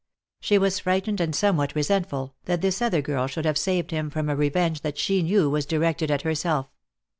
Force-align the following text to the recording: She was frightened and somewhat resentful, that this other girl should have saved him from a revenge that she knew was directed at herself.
She 0.39 0.57
was 0.57 0.79
frightened 0.79 1.21
and 1.21 1.35
somewhat 1.35 1.75
resentful, 1.75 2.33
that 2.45 2.61
this 2.61 2.81
other 2.81 3.03
girl 3.03 3.27
should 3.27 3.45
have 3.45 3.55
saved 3.55 3.91
him 3.91 4.09
from 4.09 4.29
a 4.29 4.35
revenge 4.35 4.81
that 4.81 4.97
she 4.97 5.21
knew 5.21 5.47
was 5.47 5.67
directed 5.67 6.09
at 6.09 6.23
herself. 6.23 6.71